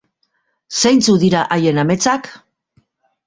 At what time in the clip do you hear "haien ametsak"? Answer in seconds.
1.57-2.31